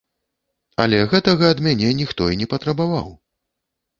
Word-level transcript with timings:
Але 0.85 1.01
гэтага 1.11 1.51
ад 1.55 1.59
мяне 1.67 1.91
ніхто 1.99 2.23
і 2.37 2.39
не 2.41 2.47
патрабаваў. 2.53 3.07